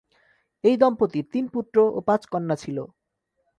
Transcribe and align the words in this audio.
এই 0.63 0.75
দম্পতির 0.81 1.25
তিন 1.33 1.45
পুত্র 1.53 1.77
ও 1.89 1.99
পাঁচ 2.07 2.21
কন্যা 2.31 2.55
ছিল। 2.55 2.77